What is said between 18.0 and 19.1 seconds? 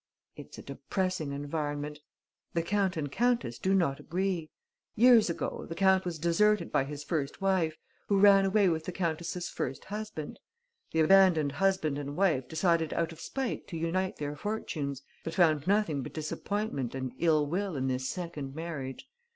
second marriage.